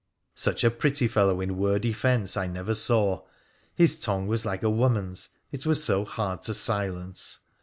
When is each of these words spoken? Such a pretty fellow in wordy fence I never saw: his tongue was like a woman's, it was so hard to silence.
Such 0.33 0.63
a 0.63 0.71
pretty 0.71 1.07
fellow 1.07 1.39
in 1.41 1.57
wordy 1.59 1.93
fence 1.93 2.35
I 2.35 2.47
never 2.47 2.73
saw: 2.73 3.21
his 3.75 3.99
tongue 3.99 4.25
was 4.25 4.47
like 4.47 4.63
a 4.63 4.67
woman's, 4.71 5.29
it 5.51 5.63
was 5.63 5.83
so 5.83 6.05
hard 6.05 6.41
to 6.41 6.55
silence. 6.55 7.37